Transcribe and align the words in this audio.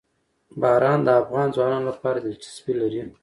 باران 0.61 0.99
د 1.03 1.09
افغان 1.21 1.47
ځوانانو 1.55 1.87
لپاره 1.95 2.17
دلچسپي 2.25 2.73
لري. 2.81 3.01